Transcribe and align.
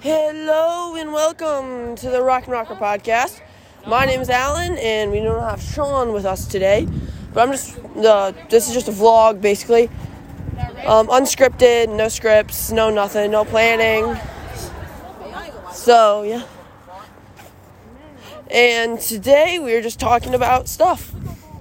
Hello 0.00 0.94
and 0.94 1.10
welcome 1.10 1.96
to 1.96 2.10
the 2.10 2.22
Rockin' 2.22 2.52
Rocker 2.52 2.74
podcast. 2.74 3.40
My 3.86 4.04
name 4.04 4.20
is 4.20 4.28
Alan, 4.28 4.76
and 4.76 5.10
we 5.10 5.20
don't 5.20 5.40
have 5.40 5.60
Sean 5.60 6.12
with 6.12 6.26
us 6.26 6.46
today. 6.46 6.86
But 7.32 7.48
I'm 7.48 7.52
just 7.52 7.78
uh, 7.96 8.32
this 8.50 8.68
is 8.68 8.74
just 8.74 8.88
a 8.88 8.92
vlog, 8.92 9.40
basically. 9.40 9.88
Um, 10.84 11.08
unscripted, 11.08 11.96
no 11.96 12.08
scripts, 12.08 12.70
no 12.70 12.90
nothing, 12.90 13.30
no 13.30 13.46
planning. 13.46 14.20
So 15.72 16.24
yeah. 16.24 16.44
And 18.50 19.00
today 19.00 19.58
we 19.58 19.72
are 19.74 19.82
just 19.82 19.98
talking 19.98 20.34
about 20.34 20.68
stuff. 20.68 21.14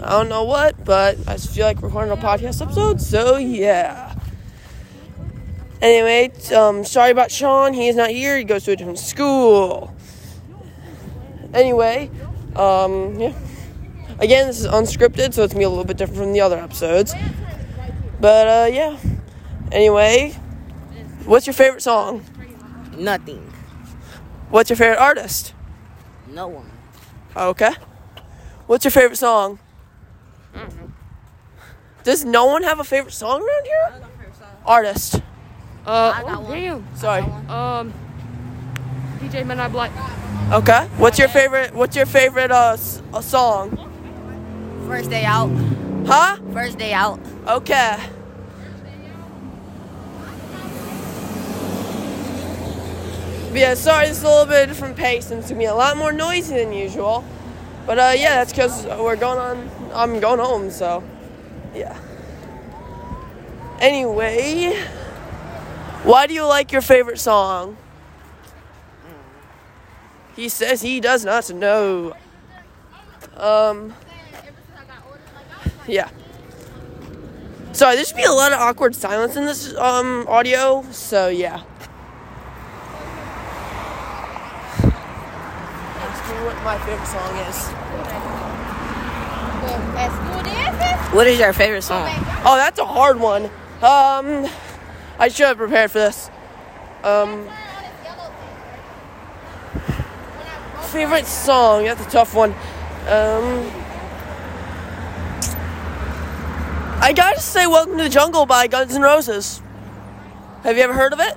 I 0.00 0.08
don't 0.08 0.30
know 0.30 0.44
what, 0.44 0.84
but 0.86 1.18
I 1.28 1.34
just 1.34 1.54
feel 1.54 1.66
like 1.66 1.82
recording 1.82 2.12
a 2.12 2.16
podcast 2.16 2.62
episode. 2.62 2.98
So 3.02 3.36
yeah. 3.36 4.11
Anyway, 5.82 6.32
um, 6.54 6.84
sorry 6.84 7.10
about 7.10 7.32
Sean. 7.32 7.74
He 7.74 7.88
is 7.88 7.96
not 7.96 8.10
here. 8.10 8.38
He 8.38 8.44
goes 8.44 8.62
to 8.64 8.70
a 8.70 8.76
different 8.76 9.00
school. 9.00 9.92
Anyway, 11.52 12.08
um, 12.54 13.18
yeah. 13.18 13.34
Again, 14.20 14.46
this 14.46 14.60
is 14.60 14.66
unscripted, 14.66 15.34
so 15.34 15.42
it's 15.42 15.52
gonna 15.52 15.58
be 15.58 15.64
a 15.64 15.68
little 15.68 15.84
bit 15.84 15.96
different 15.96 16.20
from 16.20 16.32
the 16.32 16.40
other 16.40 16.56
episodes. 16.56 17.12
But 18.20 18.46
uh, 18.46 18.70
yeah. 18.72 18.96
Anyway, 19.72 20.38
what's 21.24 21.48
your 21.48 21.54
favorite 21.54 21.82
song? 21.82 22.24
Nothing. 22.96 23.52
What's 24.50 24.70
your 24.70 24.76
favorite 24.76 25.00
artist? 25.00 25.52
No 26.28 26.46
one. 26.46 26.70
Okay. 27.36 27.72
What's 28.68 28.84
your 28.84 28.92
favorite 28.92 29.16
song? 29.16 29.58
Does 32.04 32.24
no 32.24 32.46
one 32.46 32.62
have 32.62 32.78
a 32.78 32.84
favorite 32.84 33.12
song 33.14 33.42
around 33.42 33.64
here? 33.64 34.08
Artist. 34.64 35.22
Uh, 35.86 36.12
I 36.14 36.22
got 36.22 36.38
oh, 36.38 36.40
one. 36.42 36.52
damn. 36.52 36.96
Sorry. 36.96 37.22
Um, 37.48 37.92
DJ 39.18 39.44
Midnight 39.44 39.72
Black. 39.72 39.90
Okay. 40.52 40.86
What's 40.96 41.18
your 41.18 41.28
favorite? 41.28 41.74
What's 41.74 41.96
your 41.96 42.06
favorite 42.06 42.50
uh, 42.52 42.72
s- 42.74 43.02
uh 43.12 43.20
song? 43.20 43.76
First 44.86 45.10
day 45.10 45.24
out. 45.24 45.50
Huh? 46.06 46.36
First 46.52 46.78
day 46.78 46.92
out. 46.92 47.18
Okay. 47.48 47.98
But 53.48 53.60
yeah, 53.60 53.74
sorry, 53.74 54.06
it's 54.06 54.22
a 54.22 54.26
little 54.26 54.46
bit 54.46 54.68
different 54.68 54.96
pace 54.96 55.30
and 55.30 55.40
it's 55.40 55.50
gonna 55.50 55.58
be 55.58 55.66
a 55.66 55.74
lot 55.74 55.96
more 55.96 56.12
noisy 56.12 56.54
than 56.56 56.72
usual. 56.72 57.24
But 57.86 57.98
uh, 57.98 58.12
yeah, 58.16 58.36
that's 58.36 58.52
because 58.52 58.86
we're 58.86 59.16
going 59.16 59.38
on. 59.38 59.70
I'm 59.92 60.20
going 60.20 60.38
home, 60.38 60.70
so 60.70 61.02
yeah. 61.74 61.98
Anyway, 63.80 64.80
why 66.04 66.26
do 66.26 66.34
you 66.34 66.44
like 66.44 66.72
your 66.72 66.82
favorite 66.82 67.18
song? 67.18 67.76
He 70.34 70.48
says 70.48 70.80
he 70.82 71.00
does 71.00 71.24
not 71.24 71.50
know. 71.50 72.14
Um. 73.36 73.94
Yeah. 75.86 76.08
Sorry, 77.72 77.96
there 77.96 78.04
should 78.04 78.16
be 78.16 78.24
a 78.24 78.32
lot 78.32 78.52
of 78.52 78.58
awkward 78.60 78.94
silence 78.94 79.36
in 79.36 79.46
this 79.46 79.74
um 79.76 80.26
audio, 80.28 80.84
so 80.90 81.28
yeah. 81.28 81.62
Ask 86.00 86.28
me 86.28 86.44
what 86.44 86.62
my 86.62 86.78
favorite 86.78 87.06
song 87.06 87.36
is. 87.48 87.70
What 91.12 91.26
is 91.26 91.38
your 91.38 91.52
favorite 91.52 91.82
song? 91.82 92.08
Oh, 92.44 92.56
that's 92.56 92.78
a 92.78 92.86
hard 92.86 93.20
one. 93.20 93.50
Um, 93.82 94.48
I 95.18 95.28
should 95.28 95.46
have 95.46 95.56
prepared 95.56 95.90
for 95.90 95.98
this. 95.98 96.30
Um, 97.04 97.48
favorite 100.92 101.26
song? 101.26 101.84
That's 101.84 102.04
a 102.06 102.10
tough 102.10 102.34
one. 102.34 102.52
Um, 103.08 103.70
I 107.00 107.12
gotta 107.16 107.40
say, 107.40 107.66
"Welcome 107.66 107.96
to 107.96 108.04
the 108.04 108.10
Jungle" 108.10 108.44
by 108.44 108.66
Guns 108.66 108.94
N' 108.94 109.02
Roses. 109.02 109.62
Have 110.62 110.76
you 110.76 110.82
ever 110.82 110.92
heard 110.92 111.12
of 111.12 111.20
it? 111.20 111.36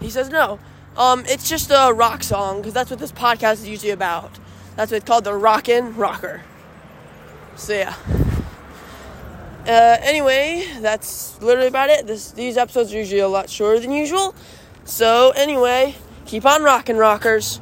He 0.00 0.10
says 0.10 0.30
no. 0.30 0.60
Um, 0.96 1.24
it's 1.26 1.48
just 1.48 1.70
a 1.70 1.92
rock 1.92 2.22
song 2.22 2.58
because 2.58 2.72
that's 2.72 2.88
what 2.88 3.00
this 3.00 3.12
podcast 3.12 3.54
is 3.54 3.68
usually 3.68 3.90
about. 3.90 4.38
That's 4.76 4.92
what 4.92 4.98
it's 4.98 5.06
called, 5.06 5.24
the 5.24 5.34
Rockin' 5.34 5.96
Rocker. 5.96 6.42
So 7.56 7.74
yeah. 7.74 7.94
Uh, 9.66 9.98
anyway, 10.00 10.64
that's 10.80 11.40
literally 11.42 11.66
about 11.66 11.90
it. 11.90 12.06
This 12.06 12.30
these 12.30 12.56
episodes 12.56 12.94
are 12.94 12.98
usually 12.98 13.20
a 13.20 13.28
lot 13.28 13.50
shorter 13.50 13.80
than 13.80 13.90
usual. 13.90 14.32
So 14.84 15.30
anyway, 15.30 15.96
keep 16.24 16.46
on 16.46 16.62
rocking, 16.62 16.96
rockers. 16.96 17.60